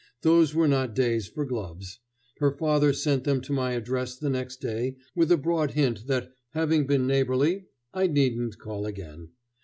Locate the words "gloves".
1.45-1.99